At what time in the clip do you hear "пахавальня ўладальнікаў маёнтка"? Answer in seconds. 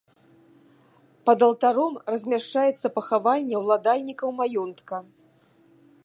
2.95-4.97